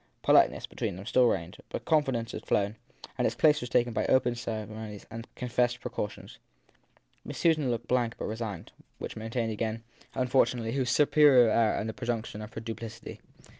Politeness, 0.23 0.65
between 0.65 0.95
them, 0.95 1.05
still 1.05 1.27
reigned, 1.27 1.57
but 1.69 1.85
confidence 1.85 2.31
had 2.31 2.43
flown, 2.47 2.75
and 3.19 3.27
its 3.27 3.35
place 3.35 3.61
was 3.61 3.69
taken 3.69 3.93
by 3.93 4.07
open 4.07 4.33
ceremonies 4.33 5.05
and 5.11 5.27
confessed 5.35 5.79
precautions. 5.79 6.39
Miss 7.23 7.37
Susan 7.37 7.69
looked 7.69 7.87
blank 7.87 8.15
but 8.17 8.25
resigned; 8.25 8.71
which 8.97 9.15
maintained 9.15 9.51
again, 9.51 9.83
unfortunately, 10.15 10.71
her 10.71 10.85
superior 10.85 11.51
air 11.51 11.75
and 11.77 11.87
the 11.87 11.93
presumption 11.93 12.41
of 12.41 12.51
her 12.55 12.61
duplicity. 12.61 13.21